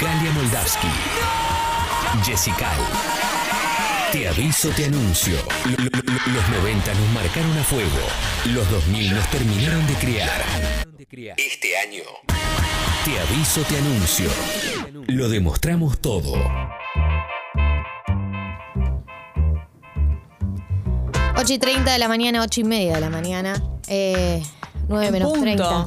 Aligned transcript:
Galia 0.00 0.30
Moldavsky. 0.32 0.88
Jessica. 2.24 2.70
Te 4.12 4.28
aviso, 4.28 4.68
te 4.70 4.86
anuncio. 4.86 5.36
Lo- 5.64 5.84
lo- 5.84 5.90
lo- 5.90 6.16
Los 6.34 6.48
90 6.50 6.92
nos 6.94 7.08
marcaron 7.12 7.56
a 7.58 7.62
fuego. 7.62 7.98
Los 8.46 8.68
2000 8.70 9.14
nos 9.14 9.26
terminaron 9.30 9.86
de 9.86 9.94
criar. 9.94 10.42
Este 11.36 11.76
año. 11.78 12.02
Te 13.04 13.18
aviso, 13.20 13.62
te 13.62 13.78
anuncio. 13.78 14.28
Lo 15.06 15.28
demostramos 15.28 16.00
todo. 16.00 16.32
8 21.36 21.52
y 21.52 21.58
30 21.58 21.92
de 21.92 21.98
la 21.98 22.08
mañana, 22.08 22.42
8 22.42 22.60
y 22.60 22.64
media 22.64 22.94
de 22.96 23.00
la 23.00 23.10
mañana. 23.10 23.62
Eh, 23.88 24.42
9 24.88 25.10
menos 25.12 25.28
Punto. 25.30 25.42
30. 25.42 25.86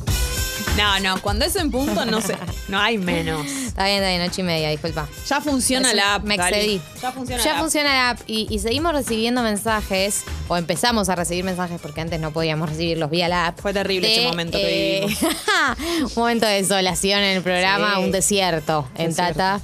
No, 0.77 0.99
no, 1.01 1.21
cuando 1.21 1.45
es 1.45 1.55
en 1.57 1.69
punto 1.71 2.05
no 2.05 2.21
sé. 2.21 2.37
No 2.69 2.79
hay 2.79 2.97
menos. 2.97 3.45
Está 3.47 3.85
bien, 3.85 3.97
está 4.03 4.09
bien, 4.09 4.21
8 4.29 4.41
y 4.41 4.43
media, 4.43 4.69
disculpa. 4.69 5.07
Ya 5.27 5.41
funciona 5.41 5.89
Es- 5.89 5.95
la 5.95 6.15
app. 6.15 6.23
Me 6.23 6.37
Gali. 6.37 6.55
excedí. 6.55 6.81
Ya 7.01 7.11
funciona 7.11 7.43
Ya 7.43 7.49
la 7.49 7.55
app. 7.57 7.61
funciona 7.61 7.89
la 7.93 8.09
app 8.11 8.19
y, 8.27 8.47
y 8.49 8.59
seguimos 8.59 8.93
recibiendo 8.93 9.41
mensajes, 9.41 10.23
o 10.47 10.55
empezamos 10.57 11.09
a 11.09 11.15
recibir 11.15 11.43
mensajes 11.43 11.79
porque 11.81 12.01
antes 12.01 12.19
no 12.19 12.31
podíamos 12.31 12.69
recibirlos 12.69 13.09
vía 13.09 13.27
la 13.27 13.47
app. 13.47 13.59
Fue 13.59 13.73
terrible 13.73 14.11
ese 14.15 14.27
momento 14.27 14.57
que 14.57 15.05
eh, 15.05 15.07
un 16.03 16.11
momento 16.15 16.45
de 16.45 16.53
desolación 16.61 17.19
en 17.21 17.37
el 17.37 17.43
programa, 17.43 17.95
Sí. 17.97 18.03
un 18.03 18.11
desierto 18.11 18.87
en 18.95 19.07
Desierto. 19.09 19.33
Tata. 19.39 19.61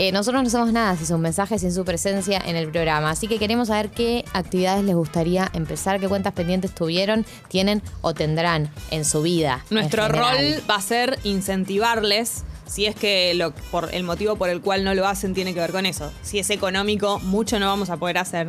Eh, 0.00 0.12
nosotros 0.12 0.40
no 0.42 0.46
hacemos 0.46 0.72
nada 0.72 0.96
sin 0.96 1.06
sus 1.08 1.18
mensajes, 1.18 1.60
sin 1.60 1.72
su 1.74 1.84
presencia 1.84 2.40
en 2.46 2.54
el 2.54 2.70
programa. 2.70 3.10
Así 3.10 3.26
que 3.26 3.40
queremos 3.40 3.66
saber 3.66 3.90
qué 3.90 4.24
actividades 4.32 4.84
les 4.84 4.94
gustaría 4.94 5.50
empezar, 5.54 5.98
qué 5.98 6.06
cuentas 6.06 6.34
pendientes 6.34 6.72
tuvieron, 6.72 7.26
tienen 7.48 7.82
o 8.00 8.14
tendrán 8.14 8.70
en 8.92 9.04
su 9.04 9.22
vida. 9.22 9.64
en 9.70 9.74
Nuestro 9.74 10.04
general. 10.04 10.36
rol 10.54 10.70
va 10.70 10.76
a 10.76 10.82
ser 10.82 11.18
incentivarles. 11.24 12.44
Si 12.68 12.86
es 12.86 12.94
que 12.94 13.50
por 13.70 13.92
el 13.92 14.04
motivo 14.04 14.36
por 14.36 14.50
el 14.50 14.60
cual 14.60 14.84
no 14.84 14.94
lo 14.94 15.08
hacen 15.08 15.34
tiene 15.34 15.54
que 15.54 15.60
ver 15.60 15.72
con 15.72 15.86
eso. 15.86 16.12
Si 16.22 16.38
es 16.38 16.50
económico, 16.50 17.18
mucho 17.20 17.58
no 17.58 17.66
vamos 17.66 17.90
a 17.90 17.96
poder 17.96 18.18
hacer. 18.18 18.48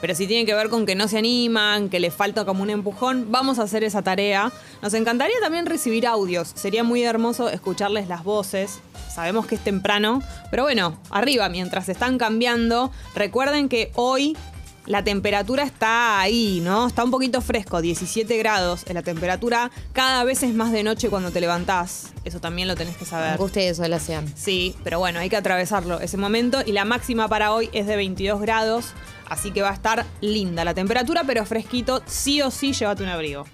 Pero 0.00 0.14
si 0.14 0.26
tiene 0.26 0.46
que 0.46 0.54
ver 0.54 0.68
con 0.68 0.86
que 0.86 0.94
no 0.94 1.08
se 1.08 1.18
animan, 1.18 1.88
que 1.88 2.00
les 2.00 2.14
falta 2.14 2.44
como 2.44 2.62
un 2.62 2.70
empujón, 2.70 3.26
vamos 3.30 3.58
a 3.58 3.62
hacer 3.62 3.82
esa 3.82 4.02
tarea. 4.02 4.52
Nos 4.82 4.94
encantaría 4.94 5.36
también 5.40 5.66
recibir 5.66 6.06
audios. 6.06 6.52
Sería 6.54 6.84
muy 6.84 7.02
hermoso 7.02 7.48
escucharles 7.48 8.06
las 8.06 8.22
voces. 8.22 8.78
Sabemos 9.12 9.46
que 9.46 9.54
es 9.54 9.64
temprano, 9.64 10.22
pero 10.50 10.64
bueno, 10.64 10.98
arriba, 11.10 11.48
mientras 11.48 11.88
están 11.88 12.18
cambiando, 12.18 12.92
recuerden 13.14 13.68
que 13.68 13.90
hoy 13.94 14.36
la 14.86 15.02
temperatura 15.02 15.64
está 15.64 16.20
ahí, 16.20 16.60
¿no? 16.62 16.86
Está 16.86 17.04
un 17.04 17.10
poquito 17.10 17.40
fresco, 17.40 17.80
17 17.80 18.36
grados. 18.38 18.84
La 18.88 19.02
temperatura 19.02 19.70
cada 19.92 20.24
vez 20.24 20.42
es 20.42 20.54
más 20.54 20.72
de 20.72 20.82
noche 20.82 21.08
cuando 21.10 21.30
te 21.30 21.40
levantás. 21.40 22.12
Eso 22.24 22.40
también 22.40 22.68
lo 22.68 22.76
tenés 22.76 22.96
que 22.96 23.04
saber. 23.04 23.32
Angustia 23.32 23.62
y 23.62 23.66
desolación. 23.66 24.32
Sí, 24.36 24.76
pero 24.84 24.98
bueno, 24.98 25.18
hay 25.18 25.28
que 25.28 25.36
atravesarlo 25.36 26.00
ese 26.00 26.16
momento. 26.16 26.60
Y 26.64 26.72
la 26.72 26.84
máxima 26.84 27.28
para 27.28 27.52
hoy 27.52 27.68
es 27.72 27.86
de 27.86 27.96
22 27.96 28.40
grados. 28.40 28.92
Así 29.28 29.50
que 29.50 29.62
va 29.62 29.70
a 29.70 29.74
estar 29.74 30.06
linda 30.20 30.64
la 30.64 30.74
temperatura, 30.74 31.24
pero 31.26 31.44
fresquito. 31.44 32.02
Sí 32.06 32.40
o 32.42 32.50
sí, 32.50 32.72
llévate 32.72 33.02
un 33.02 33.08
abrigo. 33.08 33.44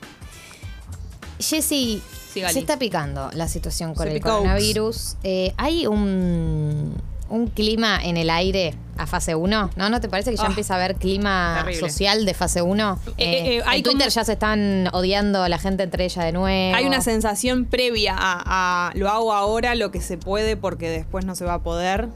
Jessy, 1.39 2.03
se 2.33 2.59
está 2.59 2.79
picando 2.79 3.31
la 3.33 3.49
situación 3.49 3.95
con 3.95 4.07
Se 4.07 4.15
el 4.15 4.23
coronavirus. 4.23 5.17
Eh, 5.23 5.55
¿Hay 5.57 5.87
un, 5.87 6.95
un 7.33 7.47
clima 7.49 7.99
en 8.03 8.17
el 8.17 8.31
aire 8.31 8.75
a 8.99 9.07
fase 9.07 9.35
1? 9.35 9.71
¿No? 9.75 9.89
¿No 9.91 10.01
te 10.01 10.09
parece 10.09 10.31
que 10.31 10.37
ya 10.37 10.45
Ah, 10.45 10.47
empieza 10.49 10.75
a 10.75 10.77
haber 10.77 10.97
clima 10.97 11.63
terrible. 11.65 11.89
social 11.89 12.25
de 12.27 12.35
fase 12.35 12.63
1? 12.63 12.99
Eh, 13.07 13.13
eh, 13.17 13.57
eh, 13.59 13.63
hay 13.67 13.79
en 13.79 13.83
Twitter 13.85 14.01
como- 14.01 14.11
ya 14.11 14.25
se 14.25 14.33
están 14.35 14.89
odiando 14.93 15.43
a 15.43 15.49
la 15.49 15.59
gente 15.59 15.83
entre 15.83 16.05
ella 16.05 16.23
de 16.25 16.33
nuevo. 16.33 16.77
Hay 16.77 16.85
una 16.87 17.01
sensación 17.01 17.65
previa 17.65 18.15
a, 18.19 18.89
a 18.91 18.93
lo 18.95 19.09
hago 19.09 19.33
ahora, 19.33 19.75
lo 19.75 19.91
que 19.91 20.01
se 20.01 20.19
puede, 20.19 20.57
porque 20.57 20.91
después 20.91 21.25
no 21.25 21.35
se 21.35 21.45
va 21.45 21.55
a 21.55 21.59
poder. 21.63 22.09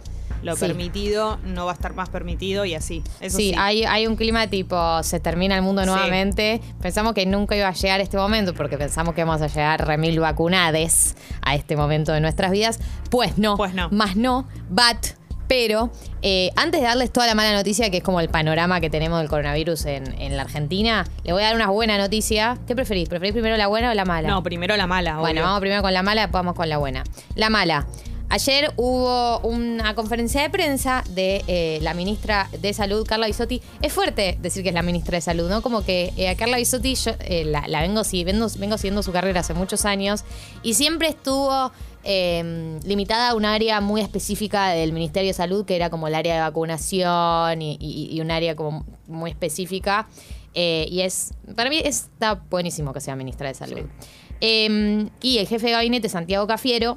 Lo 0.42 0.54
Sí. 0.54 0.66
permitido 0.66 1.38
no 1.44 1.64
va 1.66 1.72
a 1.72 1.74
estar 1.74 1.94
más 1.94 2.08
permitido 2.08 2.64
y 2.64 2.74
así. 2.74 3.02
Eso 3.20 3.36
sí, 3.38 3.50
sí. 3.50 3.54
Hay, 3.58 3.84
hay 3.84 4.06
un 4.06 4.16
clima 4.16 4.46
tipo, 4.48 5.02
se 5.02 5.18
termina 5.20 5.56
el 5.56 5.62
mundo 5.62 5.82
Sí. 5.82 5.88
nuevamente. 5.88 6.60
Pensamos 6.80 7.14
que 7.14 7.26
nunca 7.26 7.56
iba 7.56 7.68
a 7.68 7.72
llegar 7.72 8.00
este 8.00 8.16
momento 8.16 8.54
porque 8.54 8.78
pensamos 8.78 9.14
que 9.14 9.24
vamos 9.24 9.42
a 9.42 9.46
llegar 9.48 9.86
remil 9.86 10.20
vacunades 10.20 11.16
a 11.42 11.54
este 11.54 11.76
momento 11.76 12.12
de 12.12 12.20
nuestras 12.20 12.50
vidas. 12.52 12.78
Pues 13.10 13.38
no, 13.38 13.56
Pues 13.56 13.74
no. 13.74 13.88
más 13.90 14.16
no, 14.16 14.46
but, 14.68 15.16
pero 15.48 15.90
eh, 16.22 16.50
antes 16.56 16.80
de 16.80 16.86
darles 16.88 17.12
toda 17.12 17.26
la 17.28 17.34
mala 17.36 17.52
noticia, 17.52 17.88
que 17.90 17.98
es 17.98 18.02
como 18.02 18.20
el 18.20 18.28
panorama 18.28 18.80
que 18.80 18.90
tenemos 18.90 19.20
del 19.20 19.28
coronavirus 19.28 19.86
en, 19.86 20.20
en 20.20 20.36
la 20.36 20.42
Argentina, 20.42 21.06
le 21.22 21.32
voy 21.32 21.42
a 21.42 21.46
dar 21.46 21.54
una 21.54 21.68
buena 21.70 21.98
noticia. 21.98 22.58
¿Qué 22.66 22.74
preferís? 22.74 23.08
¿Preferís 23.08 23.32
primero 23.32 23.56
la 23.56 23.68
buena 23.68 23.90
o 23.92 23.94
la 23.94 24.04
mala? 24.04 24.28
No, 24.28 24.42
primero 24.42 24.76
la 24.76 24.88
mala. 24.88 25.18
Bueno, 25.18 25.42
vamos 25.42 25.60
primero 25.60 25.82
con 25.82 25.94
la 25.94 26.02
mala, 26.02 26.22
después 26.22 26.40
vamos 26.40 26.54
con 26.56 26.68
la 26.68 26.78
buena. 26.78 27.04
La 27.36 27.48
mala. 27.48 27.86
Ayer 28.28 28.72
hubo 28.76 29.38
una 29.40 29.94
conferencia 29.94 30.42
de 30.42 30.50
prensa 30.50 31.04
de 31.10 31.44
eh, 31.46 31.78
la 31.82 31.94
ministra 31.94 32.48
de 32.60 32.74
Salud, 32.74 33.06
Carla 33.06 33.28
Bisotti. 33.28 33.62
Es 33.82 33.92
fuerte 33.92 34.36
decir 34.42 34.64
que 34.64 34.70
es 34.70 34.74
la 34.74 34.82
ministra 34.82 35.16
de 35.16 35.20
Salud, 35.20 35.48
¿no? 35.48 35.62
Como 35.62 35.84
que 35.84 36.12
eh, 36.16 36.28
a 36.28 36.36
Carla 36.36 36.56
Bisotti 36.56 36.96
yo 36.96 37.12
eh, 37.20 37.44
la, 37.44 37.68
la 37.68 37.82
vengo, 37.82 38.02
si- 38.02 38.24
vengo, 38.24 38.48
vengo 38.58 38.78
siguiendo 38.78 39.04
su 39.04 39.12
carrera 39.12 39.40
hace 39.40 39.54
muchos 39.54 39.84
años 39.84 40.24
y 40.64 40.74
siempre 40.74 41.08
estuvo 41.08 41.70
eh, 42.02 42.78
limitada 42.84 43.30
a 43.30 43.34
un 43.34 43.44
área 43.44 43.80
muy 43.80 44.00
específica 44.00 44.70
del 44.70 44.92
Ministerio 44.92 45.28
de 45.30 45.34
Salud, 45.34 45.64
que 45.64 45.76
era 45.76 45.88
como 45.88 46.08
el 46.08 46.14
área 46.16 46.34
de 46.34 46.40
vacunación 46.40 47.62
y, 47.62 47.76
y- 47.80 48.08
y 48.10 48.20
un 48.20 48.32
área 48.32 48.56
como 48.56 48.84
muy 49.06 49.30
específica. 49.30 50.08
Eh, 50.52 50.88
y 50.90 51.02
es, 51.02 51.32
para 51.54 51.70
mí 51.70 51.80
está 51.84 52.34
buenísimo 52.50 52.92
que 52.92 53.00
sea 53.00 53.14
ministra 53.14 53.46
de 53.48 53.54
Salud. 53.54 53.82
Eh, 54.40 55.08
y 55.22 55.38
el 55.38 55.46
jefe 55.46 55.66
de 55.66 55.72
gabinete, 55.72 56.08
Santiago 56.08 56.46
Cafiero, 56.46 56.96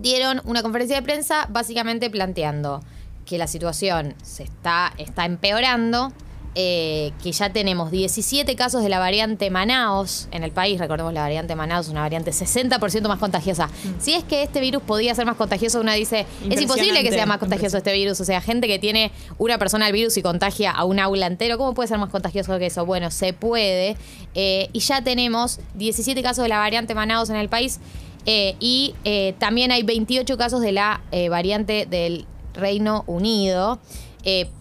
dieron 0.00 0.40
una 0.44 0.62
conferencia 0.62 0.96
de 0.96 1.02
prensa 1.02 1.46
básicamente 1.50 2.10
planteando 2.10 2.82
que 3.26 3.38
la 3.38 3.46
situación 3.46 4.14
se 4.22 4.42
está, 4.42 4.92
está 4.98 5.24
empeorando, 5.24 6.12
eh, 6.56 7.12
que 7.22 7.30
ya 7.30 7.52
tenemos 7.52 7.92
17 7.92 8.56
casos 8.56 8.82
de 8.82 8.88
la 8.88 8.98
variante 8.98 9.50
Manaos 9.50 10.26
en 10.32 10.42
el 10.42 10.50
país. 10.50 10.80
Recordemos 10.80 11.12
la 11.12 11.20
variante 11.20 11.54
Manaos, 11.54 11.88
una 11.88 12.00
variante 12.00 12.32
60% 12.32 13.06
más 13.06 13.20
contagiosa. 13.20 13.70
Si 14.00 14.14
es 14.14 14.24
que 14.24 14.42
este 14.42 14.60
virus 14.60 14.82
podía 14.82 15.14
ser 15.14 15.26
más 15.26 15.36
contagioso, 15.36 15.80
una 15.80 15.94
dice, 15.94 16.26
es 16.50 16.60
imposible 16.60 17.04
que 17.04 17.12
sea 17.12 17.24
más 17.24 17.38
contagioso 17.38 17.76
este 17.76 17.92
virus. 17.92 18.20
O 18.20 18.24
sea, 18.24 18.40
gente 18.40 18.66
que 18.66 18.80
tiene 18.80 19.12
una 19.38 19.58
persona 19.58 19.86
el 19.86 19.92
virus 19.92 20.16
y 20.16 20.22
contagia 20.22 20.72
a 20.72 20.84
un 20.84 20.98
aula 20.98 21.26
entero, 21.26 21.56
¿cómo 21.56 21.72
puede 21.72 21.86
ser 21.86 21.98
más 21.98 22.10
contagioso 22.10 22.58
que 22.58 22.66
eso? 22.66 22.84
Bueno, 22.84 23.12
se 23.12 23.32
puede. 23.32 23.96
Eh, 24.34 24.70
y 24.72 24.80
ya 24.80 25.04
tenemos 25.04 25.60
17 25.74 26.20
casos 26.20 26.42
de 26.42 26.48
la 26.48 26.58
variante 26.58 26.96
Manaos 26.96 27.30
en 27.30 27.36
el 27.36 27.48
país. 27.48 27.78
Eh, 28.26 28.54
y 28.60 28.94
eh, 29.04 29.34
también 29.38 29.72
hay 29.72 29.82
28 29.82 30.36
casos 30.36 30.60
de 30.60 30.72
la 30.72 31.00
eh, 31.10 31.28
variante 31.28 31.86
del 31.86 32.26
Reino 32.54 33.04
Unido. 33.06 33.78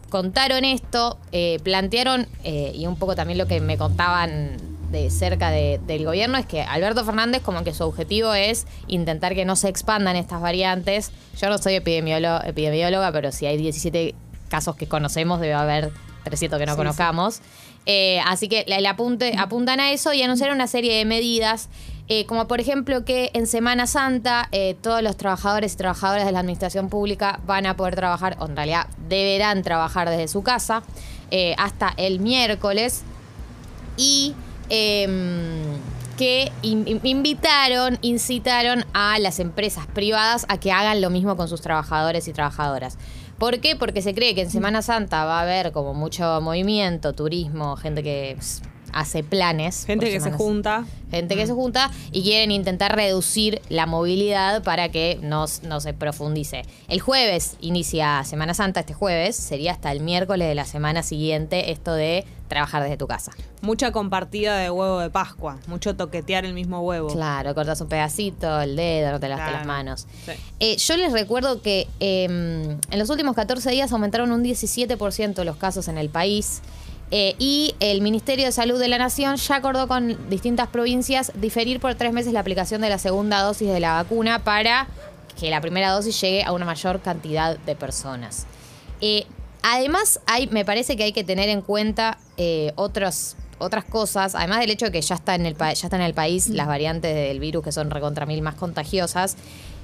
Contaron 0.09 0.65
esto, 0.65 1.19
plantearon, 1.63 2.25
y 2.43 2.87
un 2.87 2.95
poco 2.95 3.15
también 3.15 3.37
lo 3.37 3.45
que 3.45 3.59
me 3.61 3.77
contaban 3.77 4.57
de 4.91 5.11
cerca 5.11 5.51
de- 5.51 5.79
del 5.85 6.03
gobierno, 6.03 6.39
es 6.39 6.47
que 6.47 6.63
Alberto 6.63 7.05
Fernández 7.05 7.43
como 7.43 7.63
que 7.63 7.75
su 7.75 7.83
objetivo 7.83 8.33
es 8.33 8.65
intentar 8.87 9.35
que 9.35 9.45
no 9.45 9.55
se 9.55 9.69
expandan 9.69 10.15
estas 10.15 10.41
variantes. 10.41 11.11
Yo 11.39 11.49
no 11.49 11.59
soy 11.59 11.75
epidemióloga, 11.75 13.11
pero 13.11 13.31
si 13.31 13.45
hay 13.45 13.57
17 13.57 14.15
casos 14.47 14.75
que 14.75 14.87
conocemos, 14.87 15.39
debe 15.41 15.53
haber 15.53 15.91
300 16.23 16.57
que 16.59 16.65
no 16.65 16.71
Sí, 16.71 16.77
conozcamos. 16.77 17.41
Así 18.25 18.47
que 18.49 18.65
le, 18.67 18.81
le 18.81 18.87
apunte- 18.89 19.35
apuntan 19.37 19.79
a 19.79 19.91
eso 19.91 20.11
y 20.13 20.23
anunciaron 20.23 20.55
una 20.55 20.65
serie 20.67 20.95
de 20.97 21.05
medidas, 21.05 21.69
eh, 22.09 22.25
como 22.25 22.47
por 22.47 22.59
ejemplo 22.59 23.05
que 23.05 23.29
en 23.33 23.47
Semana 23.47 23.87
Santa 23.87 24.49
eh, 24.51 24.75
todos 24.81 25.01
los 25.01 25.15
trabajadores 25.15 25.73
y 25.73 25.77
trabajadoras 25.77 26.25
de 26.25 26.31
la 26.31 26.39
administración 26.39 26.89
pública 26.89 27.39
van 27.45 27.65
a 27.65 27.75
poder 27.77 27.95
trabajar, 27.95 28.35
o 28.39 28.45
en 28.47 28.55
realidad 28.55 28.87
deberán 29.07 29.61
trabajar 29.63 30.09
desde 30.09 30.27
su 30.27 30.41
casa, 30.43 30.83
eh, 31.31 31.55
hasta 31.57 31.93
el 31.97 32.19
miércoles. 32.19 33.03
Y 33.95 34.33
em, 34.69 35.63
que 36.17 36.51
in- 36.61 36.87
in- 36.87 36.99
invitaron, 37.03 37.97
incitaron 38.01 38.85
a 38.93 39.17
las 39.19 39.39
empresas 39.39 39.87
privadas 39.87 40.45
a 40.49 40.57
que 40.59 40.71
hagan 40.71 41.01
lo 41.01 41.09
mismo 41.09 41.35
con 41.37 41.47
sus 41.47 41.61
trabajadores 41.61 42.27
y 42.27 42.33
trabajadoras. 42.33 42.97
¿Por 43.37 43.61
qué? 43.61 43.75
Porque 43.77 44.01
se 44.01 44.13
cree 44.13 44.35
que 44.35 44.41
en 44.41 44.49
Semana 44.51 44.81
Santa 44.81 45.23
va 45.25 45.39
a 45.39 45.43
haber 45.43 45.71
como 45.71 45.93
mucho 45.93 46.41
movimiento, 46.41 47.13
turismo, 47.13 47.77
gente 47.77 48.03
que 48.03 48.37
hace 48.93 49.23
planes. 49.23 49.85
Gente 49.85 50.09
que 50.11 50.19
se 50.19 50.31
junta. 50.31 50.85
gente 51.11 51.35
que 51.35 51.47
se 51.47 51.53
junta 51.53 51.89
y 52.11 52.21
quieren 52.23 52.51
intentar 52.51 52.95
reducir 52.95 53.61
la 53.69 53.85
movilidad 53.85 54.63
para 54.63 54.89
que 54.89 55.19
no, 55.21 55.45
no 55.63 55.81
se 55.81 55.93
profundice. 55.93 56.63
El 56.87 56.99
jueves 56.99 57.55
inicia 57.61 58.23
Semana 58.23 58.53
Santa, 58.53 58.81
este 58.81 58.93
jueves, 58.93 59.35
sería 59.35 59.71
hasta 59.71 59.91
el 59.91 60.01
miércoles 60.01 60.47
de 60.47 60.55
la 60.55 60.65
semana 60.65 61.01
siguiente 61.03 61.71
esto 61.71 61.93
de 61.93 62.25
trabajar 62.47 62.81
desde 62.83 62.97
tu 62.97 63.07
casa. 63.07 63.31
Mucha 63.61 63.91
compartida 63.91 64.57
de 64.57 64.69
huevo 64.71 64.99
de 64.99 65.09
Pascua. 65.09 65.59
Mucho 65.67 65.95
toquetear 65.95 66.45
el 66.45 66.53
mismo 66.53 66.81
huevo. 66.81 67.07
Claro, 67.07 67.53
cortas 67.53 67.79
un 67.81 67.87
pedacito, 67.89 68.61
el 68.61 68.75
dedo, 68.75 69.11
no 69.11 69.19
te 69.19 69.27
Claro. 69.27 69.51
las 69.51 69.65
manos. 69.65 70.07
Sí. 70.25 70.31
Eh, 70.59 70.77
yo 70.77 70.97
les 70.97 71.11
recuerdo 71.11 71.61
que 71.61 71.87
eh, 71.99 72.23
en 72.25 72.99
los 72.99 73.09
últimos 73.09 73.35
14 73.35 73.69
días 73.71 73.91
aumentaron 73.91 74.31
un 74.31 74.43
17% 74.43 75.43
los 75.43 75.57
casos 75.57 75.87
en 75.87 75.97
el 75.97 76.09
país. 76.09 76.61
Eh, 77.11 77.35
y 77.39 77.75
el 77.79 78.01
Ministerio 78.01 78.45
de 78.45 78.51
Salud 78.51 78.79
de 78.79 78.87
la 78.87 78.99
Nación 78.99 79.35
ya 79.37 79.55
acordó 79.55 79.87
con 79.87 80.29
distintas 80.29 80.67
provincias 80.67 81.31
diferir 81.35 81.79
por 81.79 81.95
tres 81.95 82.13
meses 82.13 82.33
la 82.33 82.41
aplicación 82.41 82.81
de 82.81 82.89
la 82.89 82.99
segunda 82.99 83.41
dosis 83.41 83.67
de 83.67 83.79
la 83.79 83.93
vacuna 83.93 84.43
para 84.43 84.87
que 85.39 85.49
la 85.49 85.59
primera 85.59 85.91
dosis 85.91 86.19
llegue 86.21 86.43
a 86.43 86.51
una 86.51 86.65
mayor 86.65 87.01
cantidad 87.01 87.57
de 87.57 87.75
personas. 87.75 88.45
Eh, 89.01 89.25
además, 89.63 90.19
hay, 90.27 90.47
me 90.47 90.65
parece 90.65 90.97
que 90.97 91.03
hay 91.03 91.13
que 91.13 91.23
tener 91.23 91.49
en 91.49 91.61
cuenta 91.61 92.19
eh, 92.37 92.73
otras 92.75 93.35
cosas, 93.89 94.35
además 94.35 94.59
del 94.59 94.69
hecho 94.69 94.85
de 94.85 94.91
que 94.91 95.01
ya 95.01 95.15
está 95.15 95.33
en 95.33 95.47
el, 95.47 95.57
ya 95.57 95.71
está 95.71 95.95
en 95.95 96.03
el 96.03 96.13
país 96.13 96.49
las 96.49 96.67
variantes 96.67 97.15
del 97.15 97.39
virus 97.39 97.63
que 97.63 97.71
son 97.71 97.89
recontra 97.89 98.27
mil 98.27 98.41
más 98.41 98.55
contagiosas. 98.55 99.35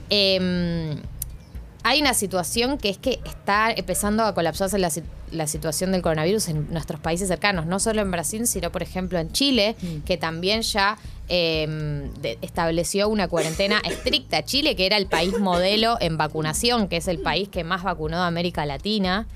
em, 0.10 1.02
hay 1.88 2.02
una 2.02 2.16
situación 2.16 2.80
que 2.80 2.90
es 2.90 2.98
que 2.98 3.20
está 3.26 3.72
empezando 3.72 4.24
a 4.24 4.34
colapsarse 4.34 4.80
la, 4.80 4.90
si- 4.90 5.04
la 5.32 5.46
situación 5.46 5.92
del 5.92 6.02
coronavirus 6.02 6.48
en 6.50 6.74
nuestros 6.74 7.00
países 7.00 7.28
cercanos, 7.28 7.68
no 7.68 7.80
solo 7.80 8.02
en 8.02 8.10
Brasil, 8.10 8.48
sino 8.48 8.72
por 8.72 8.82
ejemplo 8.82 9.20
en 9.20 9.32
Chile, 9.32 9.76
que 10.04 10.18
también 10.18 10.64
ya 10.64 10.98
eh, 11.30 12.10
de- 12.22 12.40
estableció 12.42 13.08
una 13.08 13.28
cuarentena 13.28 13.80
estricta. 13.86 14.44
Chile, 14.44 14.76
que 14.76 14.88
era 14.88 14.98
el 14.98 15.06
país 15.06 15.38
modelo 15.40 15.98
en 16.02 16.18
vacunación, 16.18 16.88
que 16.88 16.98
es 16.98 17.08
el 17.08 17.20
país 17.20 17.50
que 17.50 17.64
más 17.64 17.84
vacunó 17.84 18.18
de 18.20 18.26
América 18.26 18.66
Latina. 18.66 19.28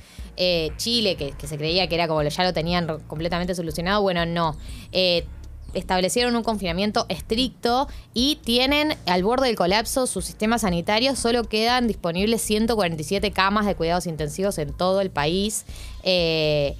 Eh, 0.41 0.71
Chile, 0.77 1.17
que, 1.17 1.31
que 1.33 1.47
se 1.47 1.55
creía 1.57 1.87
que 1.87 1.93
era 1.95 2.07
como 2.07 2.23
ya 2.23 2.43
lo 2.43 2.53
tenían 2.53 2.87
completamente 3.07 3.53
solucionado, 3.53 4.01
bueno, 4.01 4.25
no. 4.25 4.55
Eh, 4.91 5.25
establecieron 5.73 6.35
un 6.35 6.43
confinamiento 6.43 7.05
estricto 7.09 7.87
y 8.13 8.37
tienen 8.43 8.95
al 9.05 9.23
borde 9.23 9.47
del 9.47 9.55
colapso 9.55 10.07
su 10.07 10.21
sistema 10.21 10.59
sanitario. 10.59 11.15
Solo 11.15 11.43
quedan 11.43 11.87
disponibles 11.87 12.41
147 12.41 13.31
camas 13.31 13.65
de 13.65 13.75
cuidados 13.75 14.07
intensivos 14.07 14.57
en 14.57 14.73
todo 14.73 15.01
el 15.01 15.09
país. 15.09 15.65
Eh, 16.03 16.75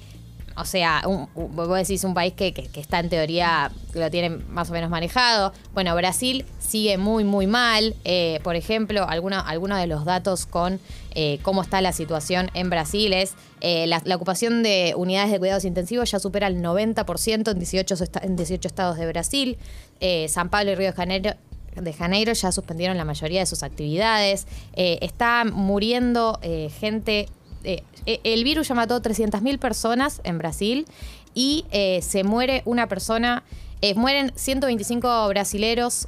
o 0.56 0.64
sea, 0.64 1.02
un, 1.06 1.28
un- 1.34 1.54
vos 1.56 1.68
decís 1.76 2.04
un 2.04 2.14
país 2.14 2.34
que, 2.34 2.52
que- 2.52 2.68
está 2.80 2.98
en 3.00 3.08
teoría, 3.08 3.70
lo 3.94 4.10
tienen 4.10 4.44
más 4.52 4.70
o 4.70 4.72
menos 4.72 4.90
manejado. 4.90 5.52
Bueno, 5.74 5.94
Brasil 5.96 6.44
sigue 6.58 6.98
muy, 6.98 7.24
muy 7.24 7.46
mal. 7.46 7.94
Eh, 8.04 8.40
por 8.42 8.56
ejemplo, 8.56 9.06
alguno- 9.08 9.42
algunos 9.46 9.78
de 9.78 9.86
los 9.86 10.04
datos 10.04 10.46
con 10.46 10.80
eh, 11.14 11.38
cómo 11.42 11.62
está 11.62 11.80
la 11.80 11.92
situación 11.92 12.50
en 12.54 12.70
Brasil 12.70 13.12
es 13.12 13.34
eh, 13.60 13.86
la, 13.86 14.00
ocupación 14.14 14.62
de 14.62 14.94
unidades 14.96 15.32
de 15.32 15.38
cuidados 15.38 15.64
intensivos 15.64 16.10
ya 16.10 16.18
supera 16.20 16.46
el 16.46 16.62
90% 16.62 17.50
en 17.50 17.58
18, 17.58 17.94
esta- 17.94 18.20
en 18.22 18.36
18 18.36 18.68
estados 18.68 18.96
de 18.96 19.06
Brasil. 19.06 19.58
Eh, 20.00 20.28
San 20.28 20.50
Pablo 20.50 20.72
y 20.72 20.74
Río 20.76 20.88
de 20.88 20.92
Janeiro 20.96 21.30
de 21.76 21.92
Janeiro 21.92 22.32
ya 22.32 22.50
suspendieron 22.50 22.96
la 22.96 23.04
mayoría 23.04 23.38
de 23.40 23.46
sus 23.46 23.62
actividades. 23.62 24.46
Está 24.74 25.44
muriendo 25.44 26.38
eh, 26.42 26.68
gente. 26.80 27.28
Eh, 27.64 27.82
eh, 28.06 28.20
el 28.24 28.44
virus 28.44 28.68
ya 28.68 28.74
mató 28.74 29.00
300.000 29.02 29.58
personas 29.58 30.20
en 30.24 30.38
Brasil 30.38 30.86
y 31.34 31.64
eh, 31.70 32.00
se 32.02 32.24
muere 32.24 32.62
una 32.64 32.86
persona. 32.88 33.42
eh, 33.82 33.94
mueren 33.94 34.32
125 34.36 35.28
brasileros 35.28 36.06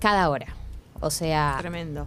cada 0.00 0.28
hora. 0.28 0.54
O 1.00 1.10
sea, 1.10 1.56
Tremendo. 1.58 2.06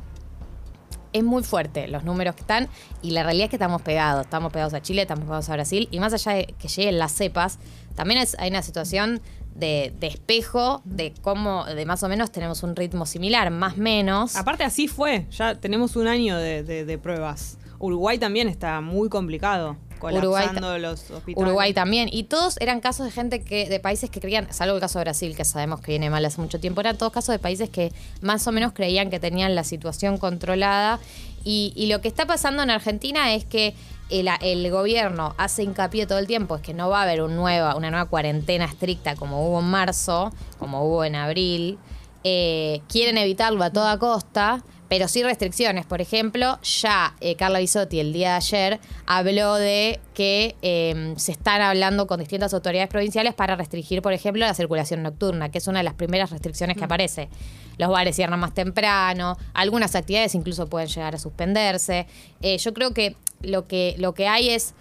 es 1.14 1.24
muy 1.24 1.44
fuerte 1.44 1.88
los 1.88 2.04
números 2.04 2.36
que 2.36 2.42
están 2.42 2.68
y 3.02 3.12
la 3.12 3.24
realidad 3.24 3.46
es 3.46 3.50
que 3.50 3.56
estamos 3.56 3.82
pegados. 3.82 4.26
Estamos 4.26 4.52
pegados 4.52 4.74
a 4.74 4.82
Chile, 4.82 5.02
estamos 5.04 5.26
pegados 5.26 5.50
a 5.50 5.54
Brasil 5.54 5.88
y 5.92 6.00
más 6.00 6.14
allá 6.14 6.34
de 6.34 6.46
que 6.60 6.68
lleguen 6.68 7.00
las 7.00 7.12
cepas, 7.14 7.58
también 7.96 8.20
es- 8.22 8.36
hay 8.40 8.50
una 8.50 8.62
situación 8.62 9.22
de, 9.56 9.94
de 10.00 10.08
espejo 10.08 10.82
de 10.86 11.14
cómo, 11.22 11.66
de 11.66 11.86
más 11.86 12.02
o 12.04 12.08
menos 12.10 12.32
tenemos 12.32 12.64
un 12.64 12.76
ritmo 12.76 13.06
similar, 13.06 13.50
más 13.52 13.76
menos. 13.78 14.36
Aparte 14.36 14.64
así 14.64 14.88
fue, 14.88 15.26
ya 15.32 15.56
tenemos 15.56 15.96
un 15.96 16.08
año 16.08 16.38
de, 16.38 16.64
de- 16.64 16.86
de 16.86 16.98
pruebas. 16.98 17.58
Uruguay 17.80 18.18
también 18.18 18.48
está 18.48 18.82
muy 18.82 19.10
complicado, 19.10 19.78
Uruguay 20.02 20.22
colapsando 20.48 20.68
ta- 20.72 20.78
los 20.78 21.12
hospitales. 21.12 21.38
Uruguay 21.48 21.74
también. 21.74 22.10
Y 22.12 22.24
todos 22.24 22.58
eran 22.60 22.80
casos 22.80 23.06
de 23.06 23.12
gente 23.12 23.42
que, 23.44 23.68
de 23.70 23.80
países 23.80 24.10
que 24.10 24.20
creían, 24.22 24.52
salvo 24.54 24.76
el 24.76 24.82
caso 24.82 25.00
de 25.00 25.06
Brasil, 25.06 25.36
que 25.36 25.46
sabemos 25.46 25.82
que 25.82 25.92
viene 25.94 26.10
mal 26.10 26.24
hace 26.26 26.40
mucho 26.42 26.60
tiempo, 26.60 26.82
eran 26.82 26.98
todos 26.98 27.12
casos 27.12 27.34
de 27.34 27.40
países 27.40 27.70
que 27.70 27.92
más 28.22 28.46
o 28.48 28.52
menos 28.52 28.74
creían 28.74 29.10
que 29.10 29.20
tenían 29.20 29.56
la 29.56 29.64
situación 29.64 30.18
controlada. 30.18 31.00
Y, 31.44 31.74
y 31.76 31.88
lo 31.88 32.02
que 32.02 32.08
está 32.10 32.26
pasando 32.26 32.64
en 32.64 32.70
Argentina 32.70 33.34
es 33.34 33.46
que 33.46 33.74
el, 34.10 34.28
el 34.42 34.70
gobierno 34.72 35.36
hace 35.38 35.64
hincapié 35.64 36.06
todo 36.08 36.18
el 36.20 36.28
tiempo, 36.28 36.56
es 36.56 36.62
que 36.62 36.74
no 36.74 36.90
va 36.90 37.00
a 37.00 37.04
haber 37.04 37.22
un 37.22 37.36
nueva, 37.36 37.76
una 37.76 37.92
nueva 37.92 38.06
cuarentena 38.08 38.66
estricta 38.66 39.16
como 39.16 39.48
hubo 39.48 39.60
en 39.60 39.66
marzo, 39.68 40.32
como 40.58 40.84
hubo 40.86 41.04
en 41.06 41.16
abril. 41.16 41.78
Eh, 42.24 42.82
quieren 42.90 43.18
evitarlo 43.18 43.64
a 43.64 43.70
toda 43.70 43.98
costa, 43.98 44.62
pero 44.90 45.08
sí 45.08 45.24
restricciones. 45.24 45.86
Por 45.86 46.02
ejemplo, 46.02 46.60
ya 46.64 47.16
eh, 47.22 47.36
Carla 47.36 47.60
Bisotti 47.60 48.00
el 48.00 48.12
día 48.12 48.32
de 48.32 48.36
ayer 48.36 48.80
habló 49.06 49.54
de 49.56 50.00
que 50.16 50.56
eh, 50.64 51.14
se 51.16 51.32
están 51.32 51.62
hablando 51.62 52.08
con 52.08 52.20
distintas 52.20 52.54
autoridades 52.54 52.90
provinciales 52.90 53.36
para 53.36 53.56
restringir, 53.56 54.02
por 54.02 54.14
ejemplo, 54.14 54.46
la 54.46 54.54
circulación 54.56 55.04
nocturna, 55.04 55.50
que 55.50 55.60
es 55.60 55.68
una 55.68 55.80
de 55.80 55.84
las 55.84 55.94
primeras 55.94 56.32
restricciones 56.32 56.76
que 56.76 56.84
aparece. 56.84 57.30
Los 57.78 57.90
bares 57.90 58.16
cierran 58.16 58.40
más 58.40 58.54
temprano, 58.54 59.38
algunas 59.54 59.96
actividades 59.96 60.34
incluso 60.36 60.68
pueden 60.68 60.90
llegar 60.90 61.16
a 61.16 61.20
suspenderse. 61.20 62.08
Eh, 62.42 62.58
yo 62.58 62.74
creo 62.74 62.94
que 62.94 63.16
lo 63.42 63.68
que, 63.68 63.96
lo 64.00 64.14
que 64.14 64.28
hay 64.28 64.50
es 64.50 64.74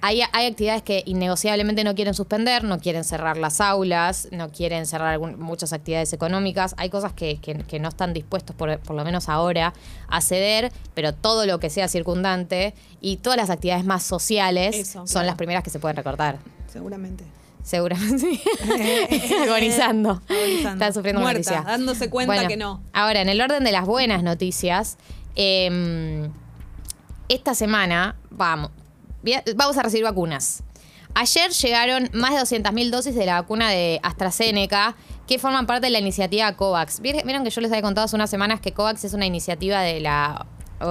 hay, 0.00 0.22
hay 0.32 0.46
actividades 0.46 0.82
que 0.82 1.02
innegociablemente 1.06 1.82
no 1.84 1.94
quieren 1.94 2.14
suspender, 2.14 2.62
no 2.64 2.78
quieren 2.78 3.02
cerrar 3.04 3.36
las 3.36 3.60
aulas, 3.60 4.28
no 4.30 4.50
quieren 4.50 4.86
cerrar 4.86 5.08
algún- 5.14 5.40
muchas 5.40 5.72
actividades 5.72 6.12
económicas. 6.12 6.74
Hay 6.78 6.88
cosas 6.90 7.12
que, 7.12 7.38
que- 7.40 7.56
que 7.64 7.80
no 7.80 7.88
están 7.88 8.12
dispuestos, 8.14 8.54
por, 8.54 8.78
por 8.78 8.94
lo 8.96 9.04
menos 9.04 9.28
ahora, 9.28 9.74
a 10.08 10.20
ceder, 10.20 10.72
pero 10.94 11.12
todo 11.14 11.46
lo 11.46 11.58
que 11.58 11.68
sea 11.70 11.88
circundante 11.88 12.74
y 13.00 13.16
todas 13.16 13.36
las 13.36 13.50
actividades 13.50 13.84
más 13.84 14.02
sociales 14.04 14.76
Eso, 14.76 15.00
son 15.00 15.06
claro. 15.06 15.26
las 15.26 15.36
primeras 15.36 15.62
que 15.64 15.70
se 15.70 15.78
pueden 15.80 15.96
recortar. 15.96 16.38
Seguramente. 16.72 17.24
Seguramente. 17.64 18.18
sí. 18.18 18.40
Agonizando. 19.44 20.22
Agonizando. 20.28 20.72
Está 20.84 20.92
sufriendo 20.92 21.20
una 21.20 21.32
Muerta, 21.32 21.50
noticia. 21.50 21.70
dándose 21.70 22.08
cuenta 22.08 22.46
que 22.46 22.56
no. 22.56 22.82
Ahora, 22.92 23.20
en 23.20 23.28
el 23.28 23.40
orden 23.40 23.64
de 23.64 23.72
las 23.72 23.84
buenas 23.84 24.22
noticias, 24.22 24.96
eh, 25.36 26.28
esta 27.28 27.54
semana 27.54 28.16
vamos, 28.30 28.70
vamos 29.56 29.76
a 29.76 29.82
recibir 29.82 30.04
vacunas. 30.04 30.62
Ayer 31.14 31.50
llegaron 31.50 32.10
más 32.12 32.30
de 32.32 32.58
200.000 32.58 32.90
dosis 32.90 33.14
de 33.14 33.26
la 33.26 33.40
vacuna 33.40 33.70
de 33.70 33.98
AstraZeneca 34.02 34.94
que 35.26 35.38
forman 35.38 35.66
parte 35.66 35.86
de 35.86 35.90
la 35.90 35.98
iniciativa 35.98 36.54
COVAX. 36.54 37.00
Vieron 37.00 37.44
que 37.44 37.50
yo 37.50 37.60
les 37.60 37.70
había 37.70 37.82
contado 37.82 38.04
hace 38.04 38.16
unas 38.16 38.30
semanas 38.30 38.60
que 38.60 38.72
COVAX 38.72 39.04
es 39.04 39.14
una 39.14 39.26
iniciativa 39.26 39.80
de 39.80 40.00
la, 40.00 40.46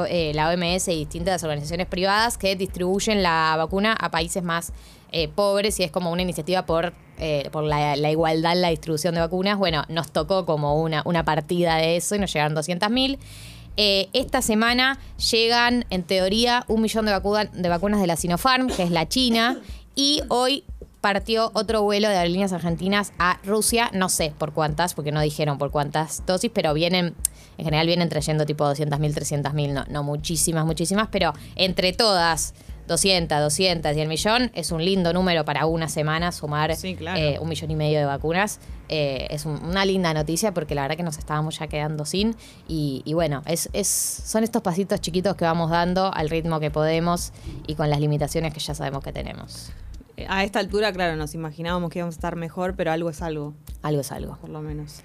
eh, 0.09 0.31
la 0.35 0.49
OMS 0.49 0.89
y 0.89 0.97
distintas 0.97 1.43
organizaciones 1.43 1.87
privadas 1.87 2.37
que 2.37 2.55
distribuyen 2.55 3.23
la 3.23 3.55
vacuna 3.57 3.93
a 3.93 4.11
países 4.11 4.43
más 4.43 4.73
eh, 5.11 5.29
pobres 5.29 5.79
y 5.79 5.83
es 5.83 5.91
como 5.91 6.11
una 6.11 6.21
iniciativa 6.21 6.65
por, 6.65 6.93
eh, 7.17 7.47
por 7.51 7.63
la, 7.63 7.95
la 7.95 8.11
igualdad 8.11 8.51
en 8.51 8.61
la 8.61 8.69
distribución 8.69 9.15
de 9.15 9.21
vacunas. 9.21 9.57
Bueno, 9.57 9.83
nos 9.87 10.11
tocó 10.11 10.45
como 10.45 10.81
una, 10.81 11.03
una 11.05 11.23
partida 11.23 11.77
de 11.77 11.95
eso 11.95 12.15
y 12.15 12.19
nos 12.19 12.33
llegaron 12.33 12.55
200.000. 12.55 13.17
Eh, 13.77 14.09
esta 14.13 14.41
semana 14.41 14.99
llegan, 15.31 15.85
en 15.91 16.03
teoría, 16.03 16.65
un 16.67 16.81
millón 16.81 17.05
de, 17.05 17.11
de 17.11 17.69
vacunas 17.69 18.01
de 18.01 18.07
la 18.07 18.15
Sinopharm, 18.15 18.67
que 18.67 18.83
es 18.83 18.91
la 18.91 19.07
China, 19.07 19.59
y 19.95 20.21
hoy 20.29 20.63
partió 21.01 21.51
otro 21.53 21.83
vuelo 21.83 22.09
de 22.09 22.17
aerolíneas 22.17 22.53
argentinas 22.53 23.13
a 23.19 23.39
Rusia, 23.43 23.89
no 23.93 24.09
sé 24.09 24.33
por 24.37 24.51
cuántas, 24.51 24.93
porque 24.93 25.11
no 25.11 25.21
dijeron 25.21 25.57
por 25.57 25.71
cuántas 25.71 26.25
dosis, 26.25 26.51
pero 26.53 26.73
vienen, 26.73 27.15
en 27.57 27.65
general 27.65 27.87
vienen 27.87 28.09
trayendo 28.09 28.45
tipo 28.45 28.65
200.000, 28.65 29.13
300.000, 29.13 29.73
no, 29.73 29.85
no 29.89 30.03
muchísimas, 30.03 30.65
muchísimas, 30.65 31.07
pero 31.11 31.33
entre 31.55 31.93
todas, 31.93 32.55
200, 32.87 33.39
200 33.39 33.95
y 33.95 33.99
el 34.01 34.07
millón, 34.07 34.51
es 34.55 34.71
un 34.71 34.83
lindo 34.83 35.11
número 35.13 35.43
para 35.45 35.65
una 35.65 35.89
semana 35.89 36.31
sumar 36.31 36.75
Sí, 36.75 36.95
claro. 36.95 37.19
eh, 37.19 37.37
un 37.39 37.49
millón 37.49 37.69
y 37.71 37.75
medio 37.75 37.99
de 37.99 38.05
vacunas. 38.05 38.59
Eh, 38.89 39.27
es 39.29 39.45
un- 39.45 39.61
una 39.65 39.83
linda 39.85 40.13
noticia 40.13 40.53
porque 40.53 40.73
la 40.73 40.83
verdad 40.83 40.95
que 40.97 41.03
nos 41.03 41.17
estábamos 41.17 41.59
ya 41.59 41.67
quedando 41.67 42.05
sin. 42.05 42.35
Y, 42.67 43.01
y 43.05 43.13
bueno, 43.13 43.43
es, 43.45 43.69
es, 43.73 43.87
son 43.87 44.43
estos 44.43 44.61
pasitos 44.61 45.01
chiquitos 45.01 45.35
que 45.35 45.43
vamos 45.45 45.69
dando 45.69 46.13
al 46.13 46.29
ritmo 46.29 46.59
que 46.59 46.71
podemos 46.71 47.33
y 47.67 47.75
con 47.75 47.89
las 47.89 47.99
limitaciones 47.99 48.53
que 48.53 48.59
ya 48.61 48.73
sabemos 48.73 49.03
que 49.03 49.11
tenemos. 49.11 49.71
Eh, 50.15 50.25
A 50.29 50.43
esta 50.43 50.59
altura, 50.59 50.91
claro, 50.93 51.15
nos 51.15 51.33
imaginábamos 51.35 51.91
que 51.91 51.99
íbamos 51.99 52.15
a 52.15 52.17
estar 52.17 52.35
mejor, 52.37 52.75
pero 52.75 52.91
algo 52.91 53.09
es 53.09 53.21
algo, 53.21 53.53
Algo 53.83 54.01
es 54.01 54.11
algo. 54.11 54.37
por 54.37 54.49
lo 54.49 54.61
menos. 54.61 55.01